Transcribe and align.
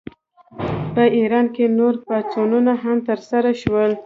په 0.93 1.03
ایران 1.17 1.45
کې 1.55 1.65
نور 1.79 1.93
پاڅونونه 2.07 2.73
هم 2.83 2.97
ترسره 3.09 3.51
شول. 3.61 3.91